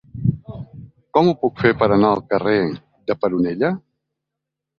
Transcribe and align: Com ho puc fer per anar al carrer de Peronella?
Com 1.17 1.29
ho 1.31 1.35
puc 1.41 1.61
fer 1.65 1.73
per 1.81 1.89
anar 1.97 2.09
al 2.15 2.23
carrer 2.33 2.57
de 3.13 3.19
Peronella? 3.21 3.73